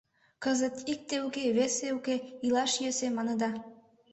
[0.43, 2.15] Кызыт «икте уке, весе уке,
[2.45, 3.51] илаш йӧсӧ» маныда.